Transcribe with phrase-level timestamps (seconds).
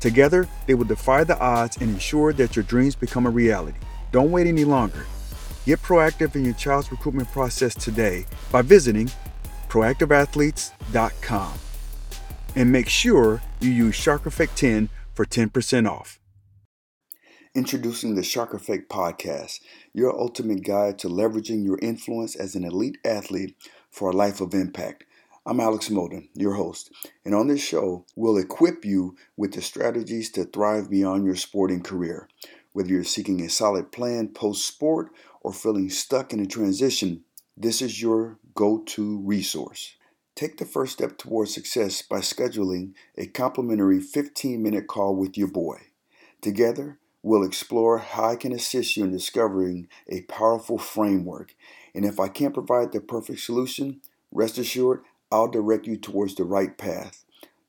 [0.00, 3.78] Together, they will defy the odds and ensure that your dreams become a reality.
[4.12, 5.04] Don't wait any longer.
[5.66, 9.10] Get proactive in your child's recruitment process today by visiting
[9.68, 11.52] proactiveathletes.com.
[12.56, 16.18] And make sure you use Shark Effect 10 for 10% off.
[17.54, 19.60] Introducing the Shark Effect Podcast,
[19.92, 23.54] your ultimate guide to leveraging your influence as an elite athlete
[23.90, 25.04] for a life of impact.
[25.46, 26.92] I'm Alex Molden, your host,
[27.24, 31.82] and on this show, we'll equip you with the strategies to thrive beyond your sporting
[31.82, 32.28] career.
[32.74, 37.24] Whether you're seeking a solid plan post sport or feeling stuck in a transition,
[37.56, 39.94] this is your go to resource.
[40.34, 45.48] Take the first step towards success by scheduling a complimentary 15 minute call with your
[45.48, 45.78] boy.
[46.42, 51.54] Together, we'll explore how I can assist you in discovering a powerful framework.
[51.94, 55.02] And if I can't provide the perfect solution, rest assured
[55.32, 57.24] I'll direct you towards the right path.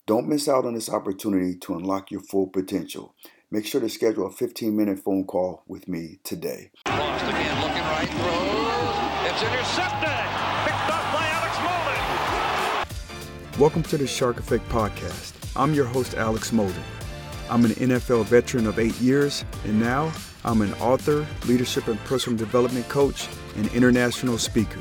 [0.08, 3.14] Don't miss out on this opportunity to unlock your full potential.
[3.52, 6.72] Make sure to schedule a 15 minute phone call with me today.
[6.88, 9.32] Lost again, looking right, throws.
[9.32, 10.10] It's intercepted.
[10.66, 11.58] Picked up by Alex
[12.88, 13.60] Molden.
[13.60, 15.34] Welcome to the Shark Effect Podcast.
[15.56, 16.82] I'm your host, Alex Molden.
[17.48, 20.12] I'm an NFL veteran of eight years, and now
[20.44, 24.80] I'm an author, leadership and personal development coach, and international speaker.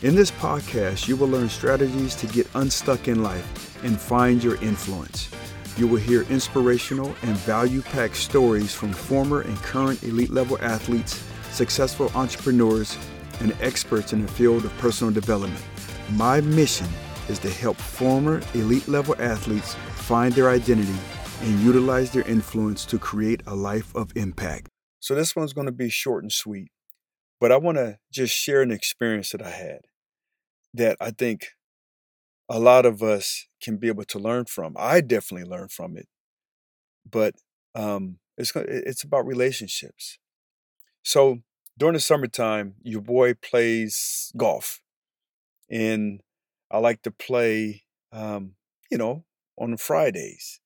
[0.00, 4.54] In this podcast, you will learn strategies to get unstuck in life and find your
[4.62, 5.28] influence.
[5.76, 11.20] You will hear inspirational and value packed stories from former and current elite level athletes,
[11.50, 12.96] successful entrepreneurs,
[13.40, 15.64] and experts in the field of personal development.
[16.12, 16.86] My mission
[17.28, 20.94] is to help former elite level athletes find their identity
[21.42, 24.68] and utilize their influence to create a life of impact.
[25.00, 26.70] So, this one's going to be short and sweet.
[27.40, 29.87] But I want to just share an experience that I had
[30.74, 31.48] that I think
[32.48, 34.74] a lot of us can be able to learn from.
[34.78, 36.08] I definitely learned from it,
[37.10, 37.34] but
[37.74, 40.18] um, it's it's about relationships.
[41.04, 41.40] So
[41.78, 44.80] during the summertime, your boy plays golf,
[45.70, 46.22] and
[46.70, 48.52] I like to play, um,
[48.90, 49.24] you know,
[49.58, 50.60] on Fridays.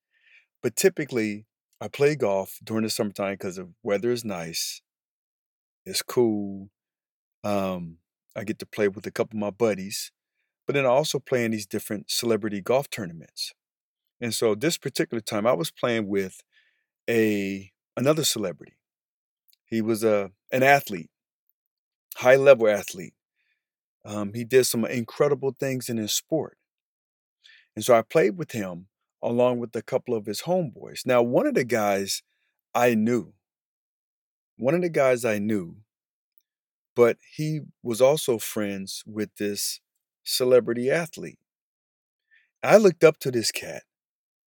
[0.63, 1.47] But typically,
[1.81, 4.83] I play golf during the summertime because the weather is nice
[5.85, 6.69] it's cool.
[7.45, 7.99] Um,
[8.37, 10.11] I get to play with a couple of my buddies,
[10.67, 13.53] but then I also play in these different celebrity golf tournaments.
[14.21, 16.43] And so this particular time, I was playing with
[17.09, 18.77] a another celebrity.
[19.65, 21.11] He was a an athlete,
[22.17, 23.15] high level athlete.
[24.05, 26.57] Um, he did some incredible things in his sport,
[27.77, 28.87] and so I played with him
[29.23, 31.07] along with a couple of his homeboys.
[31.07, 32.23] Now, one of the guys
[32.75, 33.35] I knew
[34.63, 35.77] one of the guys I knew,
[36.95, 39.81] but he was also friends with this
[40.25, 41.39] celebrity athlete.
[42.63, 43.83] I looked up to this cat.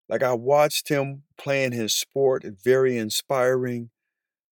[0.08, 3.90] Like I watched him playing his sport, very inspiring.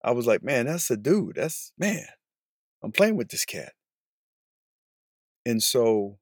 [0.04, 1.36] I was like, man, that's a dude.
[1.36, 2.06] That's man.
[2.84, 3.74] I'm playing with this cat.
[5.46, 6.18] And so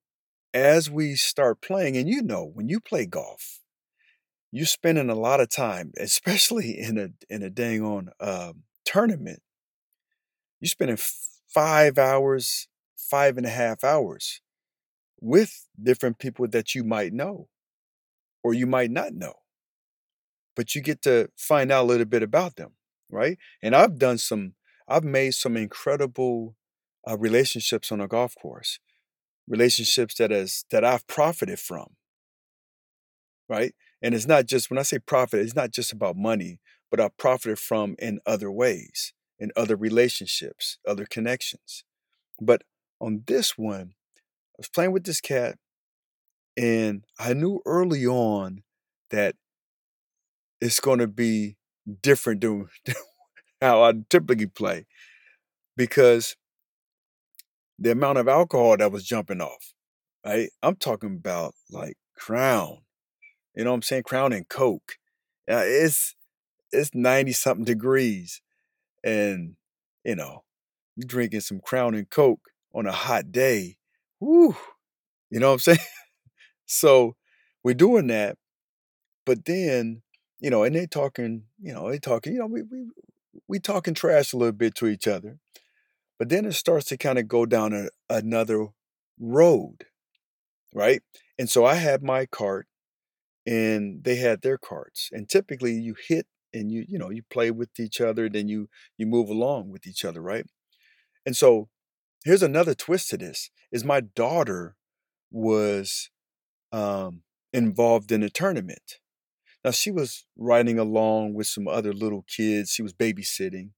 [0.54, 3.62] as we start playing, and you know, when you play golf,
[4.52, 9.42] you're spending a lot of time, especially in a in a dang on um, tournament,
[10.60, 10.98] you're spending
[11.54, 14.42] five hours, five and a half hours
[15.20, 17.48] with different people that you might know
[18.44, 19.34] or you might not know.
[20.56, 22.72] But you get to find out a little bit about them,
[23.10, 23.38] right?
[23.62, 24.54] And I've done some,
[24.88, 26.56] I've made some incredible
[27.10, 28.80] uh, relationships on a golf course,
[29.48, 31.96] relationships that has that I've profited from.
[33.50, 36.60] Right, and it's not just when I say profit, it's not just about money,
[36.90, 41.84] but I've profited from in other ways, in other relationships, other connections.
[42.40, 42.62] But
[43.02, 45.58] on this one, I was playing with this cat,
[46.56, 48.62] and I knew early on
[49.10, 49.36] that
[50.62, 51.58] it's going to be
[52.02, 52.68] different than
[53.60, 54.86] how I typically play
[55.76, 56.36] because
[57.80, 59.74] the amount of alcohol that was jumping off,
[60.24, 60.52] right?
[60.62, 62.78] I'm talking about like Crown,
[63.56, 64.04] you know what I'm saying?
[64.04, 64.98] Crown and Coke.
[65.50, 66.16] Uh, it's
[66.72, 68.42] it's 90 something degrees,
[69.04, 69.56] and
[70.04, 70.44] you know,
[71.00, 73.78] drinking some Crown and Coke on a hot day.
[74.20, 74.56] Whoo,
[75.30, 75.80] you know what I'm saying?
[76.66, 77.16] so
[77.64, 78.38] we're doing that,
[79.26, 80.02] but then
[80.42, 82.88] you know, and they talking, you know, they talking, you know, we we
[83.48, 85.38] we talking trash a little bit to each other,
[86.20, 88.68] but then it starts to kind of go down a, another
[89.20, 89.86] road,
[90.74, 91.02] right?
[91.38, 92.68] And so I had my cart,
[93.46, 97.52] and they had their carts, and typically you hit and you you know you play
[97.52, 100.46] with each other, then you you move along with each other, right?
[101.26, 101.70] And so
[102.26, 104.76] here's another twist to this: is my daughter
[105.32, 106.10] was
[106.72, 109.00] um, involved in a tournament
[109.64, 112.72] now she was riding along with some other little kids.
[112.72, 113.72] She was babysitting,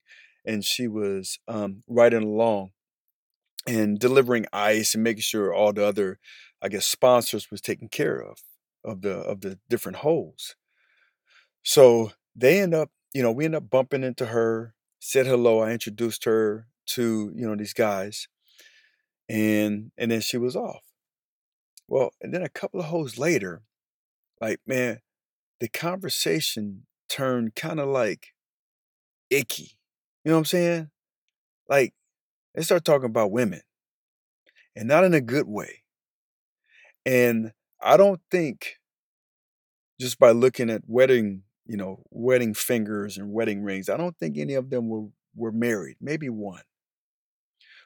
[0.45, 2.71] and she was um, riding along
[3.67, 6.19] and delivering ice and making sure all the other,
[6.61, 8.39] I guess, sponsors was taken care of
[8.85, 10.55] of the of the different holes.
[11.63, 15.59] So they end up, you know, we end up bumping into her, said hello.
[15.59, 18.27] I introduced her to you know these guys,
[19.29, 20.83] and and then she was off.
[21.87, 23.63] Well, and then a couple of holes later,
[24.41, 24.99] like man,
[25.59, 28.29] the conversation turned kind of like
[29.29, 29.77] icky.
[30.23, 30.89] You know what I'm saying?
[31.69, 31.93] Like
[32.55, 33.61] they start talking about women
[34.75, 35.83] and not in a good way.
[37.05, 37.51] And
[37.81, 38.77] I don't think
[39.99, 44.37] just by looking at wedding, you know, wedding fingers and wedding rings, I don't think
[44.37, 46.63] any of them were, were married, maybe one.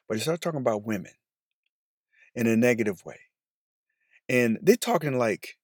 [0.08, 1.12] But they start talking about women
[2.34, 3.20] in a negative way.
[4.28, 5.58] And they're talking like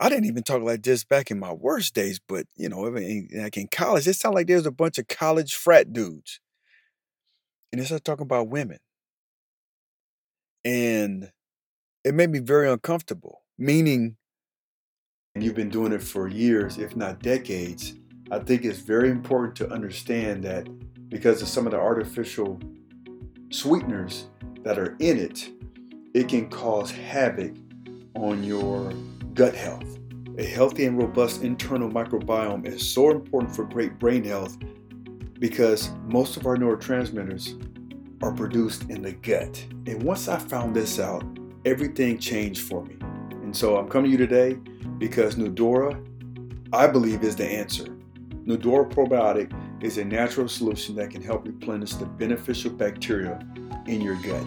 [0.00, 3.56] I didn't even talk like this back in my worst days, but you know, like
[3.58, 6.40] in college, it sounded like there's a bunch of college frat dudes.
[7.70, 8.78] And they started talking about women.
[10.64, 11.30] And
[12.04, 14.16] it made me very uncomfortable, meaning
[15.36, 17.94] you've been doing it for years, if not decades.
[18.32, 20.68] I think it's very important to understand that
[21.08, 22.60] because of some of the artificial
[23.50, 24.26] sweeteners
[24.62, 25.50] that are in it,
[26.14, 27.54] it can cause havoc
[28.16, 28.92] on your
[29.34, 29.98] gut health.
[30.38, 34.56] A healthy and robust internal microbiome is so important for great brain health
[35.38, 37.66] because most of our neurotransmitters
[38.22, 39.64] are produced in the gut.
[39.86, 41.24] And once I found this out,
[41.64, 42.96] everything changed for me.
[43.42, 44.58] And so I'm coming to you today
[45.00, 45.98] because Nudora,
[46.72, 47.86] I believe, is the answer.
[48.44, 49.50] Nudora Probiotic
[49.82, 53.40] is a natural solution that can help replenish the beneficial bacteria
[53.86, 54.46] in your gut.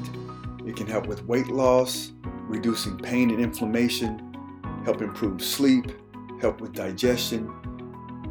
[0.65, 4.37] It can help with weight loss, reducing pain and inflammation,
[4.85, 5.91] help improve sleep,
[6.39, 7.49] help with digestion,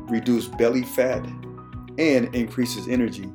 [0.08, 1.26] reduce belly fat,
[1.98, 3.30] and increases energy.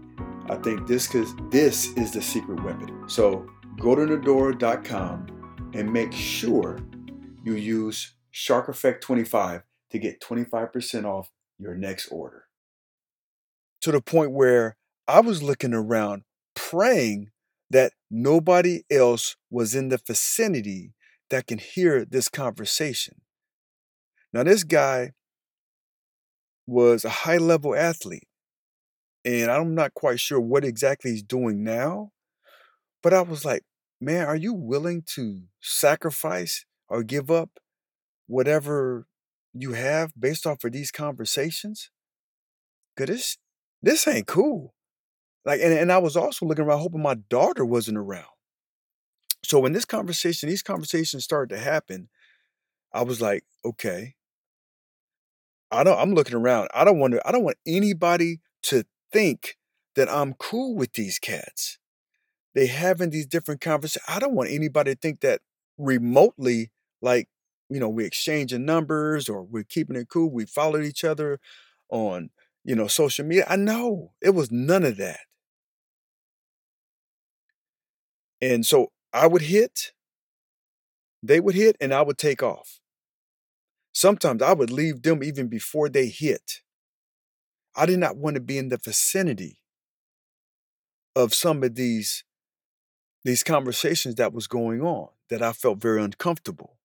[0.50, 3.04] I think this cause this is the secret weapon.
[3.08, 3.50] So
[3.80, 6.80] go to Nudora.com and make sure
[7.44, 12.44] you use Shark Effect 25 to get 25% off your next order.
[13.82, 14.78] To the point where
[15.08, 16.22] I was looking around
[16.56, 17.32] praying
[17.72, 20.94] that nobody else was in the vicinity
[21.32, 23.22] that can hear this conversation.
[24.32, 25.14] Now, this guy
[26.68, 28.28] was a high level athlete,
[29.26, 32.12] and I'm not quite sure what exactly he's doing now,
[33.02, 33.64] but I was like,
[34.00, 37.50] man, are you willing to sacrifice or give up
[38.28, 39.08] whatever
[39.54, 41.90] you have based off of these conversations?
[42.96, 43.38] Cause this
[43.82, 44.74] this ain't cool.
[45.46, 48.26] Like, and, and I was also looking around hoping my daughter wasn't around.
[49.46, 52.10] So when this conversation, these conversations started to happen,
[52.94, 54.16] I was like, okay.
[55.72, 56.70] I don't I'm looking around.
[56.74, 59.58] I don't want to, I don't want anybody to think
[59.96, 61.80] that I'm cool with these cats.
[62.54, 64.06] They having these different conversations.
[64.08, 65.42] I don't want anybody to think that
[65.78, 67.30] remotely, like,
[67.70, 70.32] you know, we're exchanging numbers or we're keeping it cool.
[70.32, 71.40] We followed each other
[71.90, 72.30] on,
[72.64, 73.46] you know, social media.
[73.50, 75.20] I know it was none of that.
[78.42, 79.92] And so I would hit,
[81.22, 82.80] they would hit, and I would take off.
[83.92, 86.62] Sometimes I would leave them even before they hit.
[87.78, 89.62] I did not want to be in the vicinity
[91.16, 92.24] of some of these
[93.24, 96.77] these conversations that was going on that I felt very uncomfortable.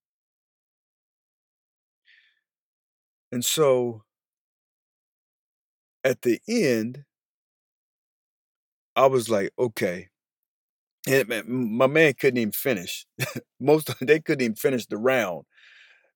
[3.33, 4.05] And so
[6.05, 7.05] at the end,
[8.97, 10.09] I was like, okay.
[11.09, 13.07] And my man couldn't even finish.
[13.61, 15.45] Most of they couldn't even finish the round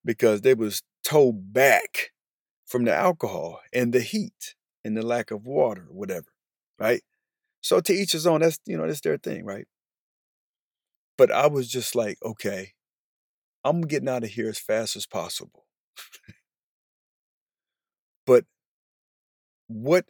[0.04, 2.12] because they was towed back
[2.66, 4.54] from the alcohol and the heat
[4.84, 6.28] and the lack of water, whatever.
[6.78, 7.02] Right?
[7.62, 9.66] So to each his own, that's you know, that's their thing, right?
[11.18, 12.72] But I was just like, okay,
[13.64, 15.66] I'm getting out of here as fast as possible.
[18.26, 18.44] but
[19.68, 20.04] what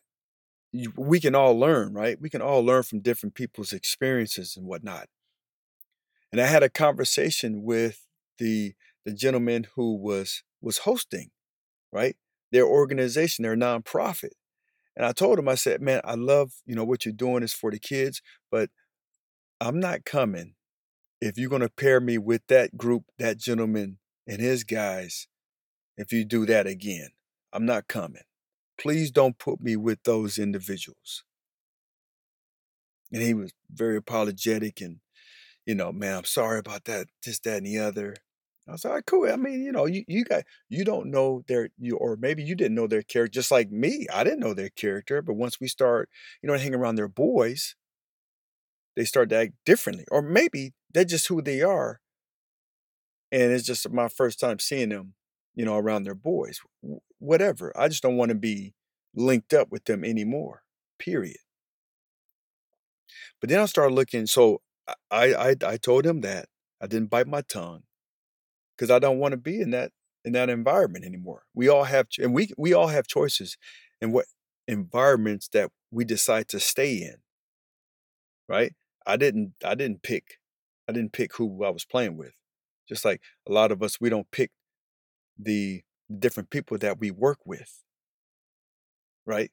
[0.96, 2.20] we can all learn, right?
[2.20, 5.08] We can all learn from different people's experiences and whatnot.
[6.32, 8.06] And I had a conversation with
[8.38, 11.30] the the gentleman who was was hosting,
[11.92, 12.16] right?
[12.52, 14.32] Their organization, their nonprofit.
[14.96, 17.52] And I told him, I said, man, I love, you know, what you're doing is
[17.52, 18.70] for the kids, but
[19.60, 20.54] I'm not coming
[21.20, 25.28] if you're gonna pair me with that group, that gentleman and his guys,
[25.96, 27.10] if you do that again,
[27.56, 28.22] I'm not coming
[28.78, 31.24] please don't put me with those individuals.
[33.12, 34.98] And he was very apologetic and,
[35.64, 38.16] you know, man, I'm sorry about that, this, that, and the other.
[38.68, 39.30] I was like, cool.
[39.30, 42.56] I mean, you know, you, you got you don't know their you or maybe you
[42.56, 44.08] didn't know their character, just like me.
[44.12, 46.08] I didn't know their character, but once we start,
[46.42, 47.76] you know, hanging around their boys,
[48.96, 50.04] they start to act differently.
[50.10, 52.00] Or maybe they're just who they are.
[53.30, 55.14] And it's just my first time seeing them
[55.56, 56.60] you know, around their boys.
[57.18, 57.72] Whatever.
[57.76, 58.74] I just don't want to be
[59.14, 60.62] linked up with them anymore.
[60.98, 61.38] Period.
[63.40, 64.26] But then I started looking.
[64.26, 64.60] So
[65.10, 66.46] I I I told him that
[66.80, 67.82] I didn't bite my tongue
[68.76, 69.92] because I don't want to be in that
[70.24, 71.44] in that environment anymore.
[71.54, 73.56] We all have and we we all have choices
[74.00, 74.26] in what
[74.68, 77.16] environments that we decide to stay in.
[78.48, 78.72] Right?
[79.06, 80.38] I didn't I didn't pick
[80.88, 82.32] I didn't pick who I was playing with.
[82.88, 84.50] Just like a lot of us we don't pick
[85.38, 85.82] the
[86.18, 87.82] different people that we work with,
[89.24, 89.50] right?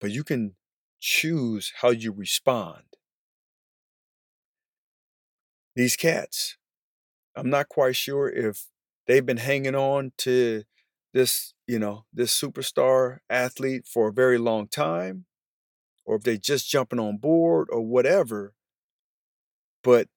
[0.00, 0.56] But you can
[1.00, 2.84] choose how you respond.
[5.74, 6.56] These cats,
[7.36, 8.66] I'm not quite sure if
[9.06, 10.64] they've been hanging on to
[11.12, 15.26] this, you know, this superstar athlete for a very long time,
[16.04, 18.54] or if they're just jumping on board or whatever.
[19.82, 20.08] But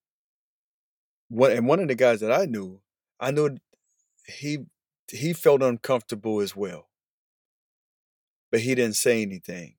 [1.29, 2.81] what and one of the guys that I knew,
[3.19, 3.57] I knew
[4.25, 4.59] he
[5.11, 6.89] he felt uncomfortable as well.
[8.51, 9.75] But he didn't say anything.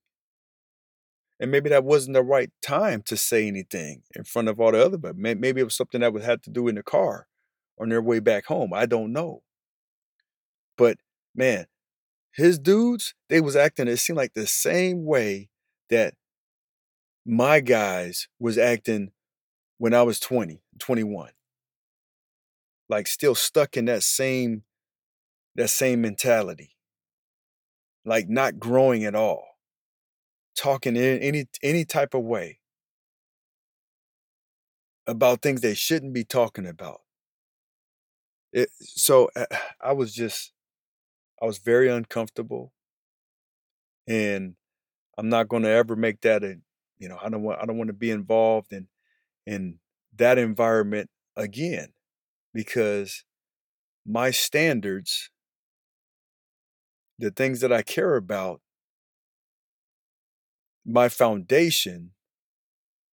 [1.41, 4.85] And maybe that wasn't the right time to say anything in front of all the
[4.85, 7.27] other, but maybe it was something that would have to do in the car
[7.79, 8.73] on their way back home.
[8.73, 9.43] I don't know.
[10.77, 10.99] But
[11.35, 11.67] man,
[12.33, 15.51] his dudes, they was acting, it seemed like the same way
[15.91, 16.15] that
[17.27, 19.11] my guys was acting
[19.79, 21.31] when I was 20, 21
[22.89, 24.63] like still stuck in that same
[25.57, 26.77] that same mentality.
[28.05, 29.45] Like not growing at all.
[30.57, 32.61] Talking in any any type of way.
[35.07, 37.01] About things they shouldn't be talking about.
[38.53, 39.47] It, so uh,
[39.81, 40.53] i was just
[41.43, 42.73] i was very uncomfortable.
[44.07, 44.55] And
[45.19, 46.57] i'm not going to ever make that a
[46.99, 48.87] you know i don't want i don't want to be involved in
[49.47, 49.79] in
[50.17, 51.94] that environment again
[52.55, 53.25] because
[54.07, 55.31] my standards,
[57.19, 58.61] the things that I care about,
[60.87, 62.13] my foundation,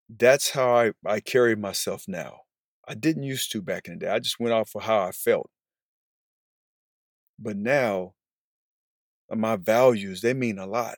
[0.10, 2.42] that's how I, I carry myself now.
[2.88, 4.12] I didn't used to back in the day.
[4.12, 5.50] I just went off of how I felt.
[7.38, 8.14] But now,
[9.30, 10.98] uh, my values, they mean a lot.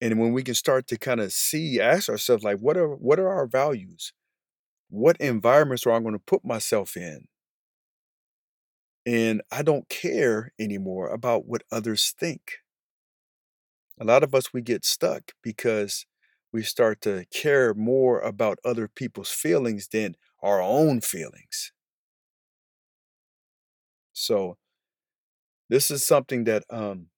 [0.00, 3.18] And when we can start to kind of see, ask ourselves, like, what are what
[3.18, 4.12] are our values?
[4.94, 7.28] What environments are I going to put myself in?
[9.06, 12.58] And I don't care anymore about what others think.
[13.98, 16.06] A lot of us, we get stuck because
[16.52, 21.72] we start to care more about other people's feelings than our own feelings.
[24.12, 24.56] So,
[25.68, 27.08] this is something that um,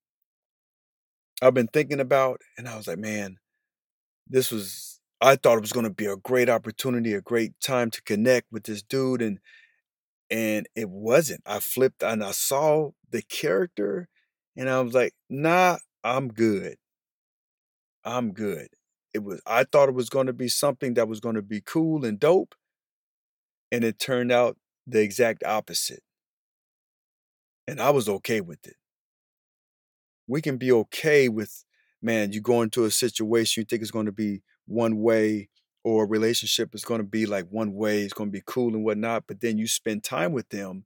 [1.41, 3.37] I've been thinking about, and I was like, man,
[4.27, 7.89] this was I thought it was going to be a great opportunity, a great time
[7.91, 9.39] to connect with this dude, and
[10.31, 11.41] and it wasn't.
[11.45, 14.09] I flipped and I saw the character,
[14.57, 16.77] and I was like, Nah, I'm good.
[18.03, 18.69] I'm good.
[19.13, 19.41] It was.
[19.45, 22.19] I thought it was going to be something that was going to be cool and
[22.19, 22.55] dope,
[23.71, 26.03] and it turned out the exact opposite.
[27.67, 28.75] And I was okay with it.
[30.27, 31.63] We can be okay with,
[32.01, 35.49] man, you go into a situation you think it's going to be one way
[35.83, 38.73] or a relationship is going to be like one way, it's going to be cool
[38.75, 40.85] and whatnot, but then you spend time with them.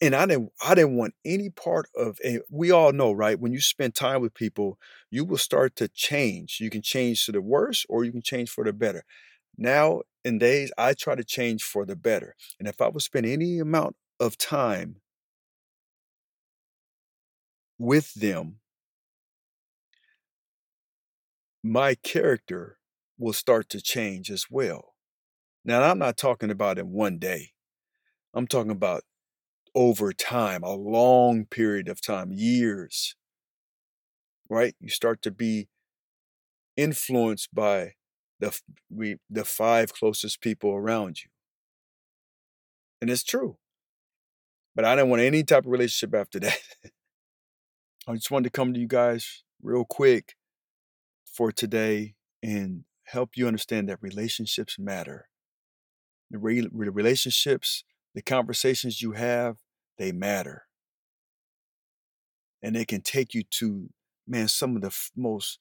[0.00, 3.38] And I didn't I didn't want any part of a we all know, right?
[3.38, 4.78] When you spend time with people,
[5.10, 6.58] you will start to change.
[6.60, 9.04] You can change to the worse or you can change for the better.
[9.56, 12.34] Now in days, I try to change for the better.
[12.58, 14.96] And if I would spend any amount of time
[17.78, 18.58] with them,
[21.62, 22.78] my character
[23.22, 24.94] will start to change as well.
[25.64, 27.50] Now, I'm not talking about in one day.
[28.34, 29.04] I'm talking about
[29.76, 33.14] over time, a long period of time, years.
[34.50, 34.74] Right?
[34.80, 35.68] You start to be
[36.76, 37.92] influenced by
[38.40, 38.58] the
[38.90, 41.30] we the five closest people around you.
[43.00, 43.56] And it's true.
[44.74, 46.58] But I didn't want any type of relationship after that.
[48.08, 50.34] I just wanted to come to you guys real quick
[51.24, 55.28] for today and help you understand that relationships matter.
[56.30, 59.58] The, re- relationships, the conversations you have,
[59.98, 60.64] they matter.
[62.62, 63.90] And they can take you to,
[64.26, 65.58] man, some of the f- most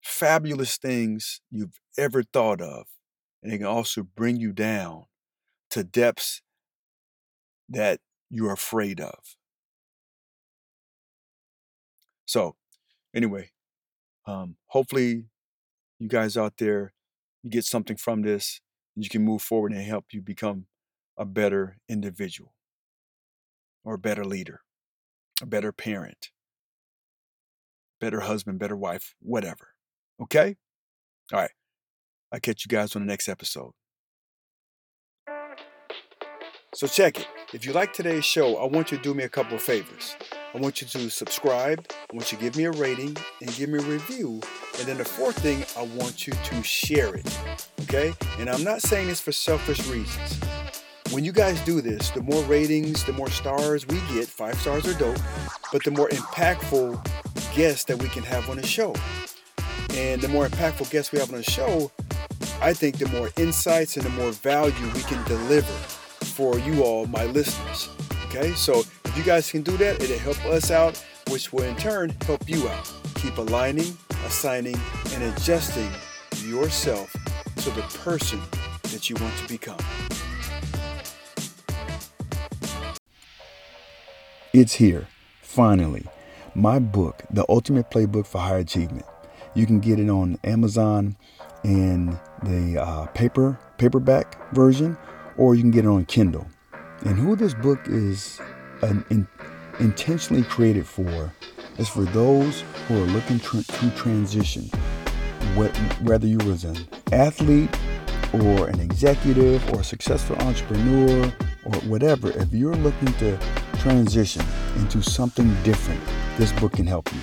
[0.00, 2.86] fabulous things you've ever thought of.
[3.42, 5.06] And they can also bring you down
[5.70, 6.42] to depths
[7.68, 8.00] that
[8.30, 9.36] you're afraid of.
[12.26, 12.54] So,
[13.14, 13.50] anyway,
[14.26, 15.24] um, hopefully
[15.98, 16.92] you guys out there,
[17.42, 18.60] you get something from this,
[18.94, 20.66] and you can move forward and help you become
[21.16, 22.52] a better individual
[23.84, 24.60] or a better leader,
[25.40, 26.30] a better parent,
[28.00, 29.70] better husband, better wife, whatever.
[30.20, 30.56] Okay?
[31.32, 31.50] All right.
[32.32, 33.72] I'll catch you guys on the next episode.
[36.74, 37.28] So check it.
[37.54, 40.14] If you like today's show, I want you to do me a couple of favors.
[40.56, 41.86] I want you to subscribe.
[42.10, 44.40] I want you to give me a rating and give me a review.
[44.78, 47.38] And then the fourth thing, I want you to share it.
[47.82, 48.14] Okay?
[48.38, 50.40] And I'm not saying this for selfish reasons.
[51.10, 54.88] When you guys do this, the more ratings, the more stars we get, five stars
[54.88, 55.18] are dope,
[55.74, 57.04] but the more impactful
[57.54, 58.94] guests that we can have on the show.
[59.90, 61.92] And the more impactful guests we have on the show,
[62.62, 65.66] I think the more insights and the more value we can deliver
[66.24, 67.90] for you all, my listeners.
[68.28, 68.84] Okay, so
[69.16, 72.68] you guys can do that, it'll help us out, which will in turn help you
[72.68, 72.92] out.
[73.14, 74.76] Keep aligning, assigning,
[75.12, 75.90] and adjusting
[76.44, 77.10] yourself
[77.56, 78.40] to the person
[78.82, 79.78] that you want to become.
[84.52, 85.06] It's here,
[85.42, 86.06] finally.
[86.54, 89.04] My book, The Ultimate Playbook for High Achievement.
[89.54, 91.16] You can get it on Amazon
[91.64, 94.96] in the uh, paper paperback version,
[95.36, 96.46] or you can get it on Kindle.
[97.04, 98.40] And who this book is
[98.82, 99.26] an, in,
[99.80, 101.32] intentionally created for
[101.78, 104.64] is for those who are looking tr- to transition,
[106.02, 106.76] whether you was an
[107.12, 107.74] athlete
[108.32, 111.32] or an executive or a successful entrepreneur
[111.64, 112.30] or whatever.
[112.30, 113.38] If you're looking to
[113.78, 114.44] transition
[114.76, 116.00] into something different,
[116.36, 117.20] this book can help you.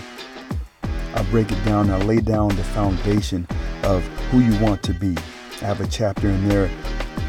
[1.15, 1.89] I break it down.
[1.91, 3.47] I lay down the foundation
[3.83, 5.15] of who you want to be.
[5.61, 6.69] I have a chapter in there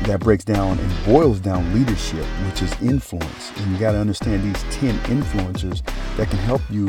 [0.03, 3.53] that breaks down and boils down leadership, which is influence.
[3.57, 5.83] And you got to understand these 10 influencers
[6.17, 6.87] that can help you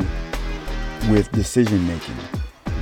[1.10, 2.16] with decision making,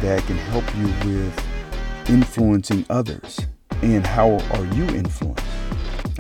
[0.00, 3.40] that can help you with influencing others.
[3.82, 5.44] And how are you influenced?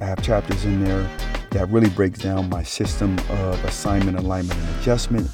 [0.00, 1.08] I have chapters in there
[1.50, 5.30] that really breaks down my system of assignment, alignment, and adjustment.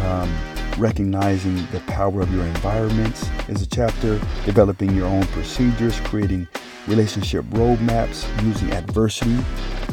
[0.00, 0.32] Um,
[0.78, 4.20] recognizing the power of your environments is a chapter.
[4.44, 6.46] Developing your own procedures, creating
[6.88, 9.38] relationship roadmaps, using adversity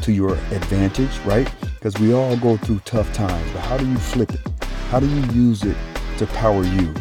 [0.01, 1.51] to your advantage, right?
[1.75, 4.41] Because we all go through tough times, but how do you flip it?
[4.89, 5.77] How do you use it
[6.17, 6.93] to power you?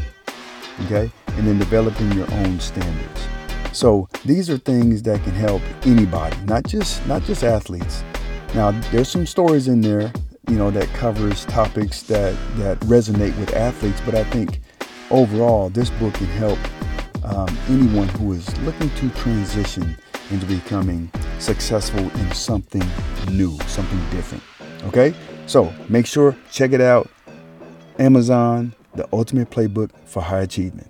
[0.86, 1.10] Okay?
[1.28, 3.26] And then developing your own standards.
[3.72, 8.04] So these are things that can help anybody, not just not just athletes.
[8.54, 10.12] Now there's some stories in there,
[10.48, 14.60] you know, that covers topics that that resonate with athletes, but I think
[15.10, 16.58] overall this book can help
[17.24, 19.96] um, anyone who is looking to transition
[20.30, 22.82] into becoming successful in something
[23.30, 24.42] new, something different.
[24.84, 25.14] Okay?
[25.46, 27.10] So make sure, check it out.
[27.98, 30.88] Amazon, the ultimate playbook for high achievement.